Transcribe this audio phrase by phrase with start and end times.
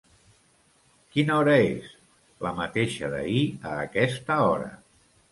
[1.15, 1.91] Quina hora és?
[2.45, 4.71] —La mateixa d'ahir a aquesta hora.